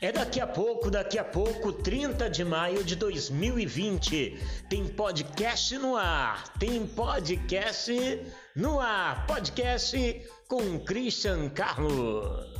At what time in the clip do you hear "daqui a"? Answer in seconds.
0.12-0.46, 0.92-1.24